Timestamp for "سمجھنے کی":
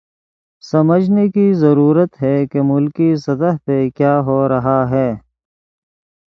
0.63-1.53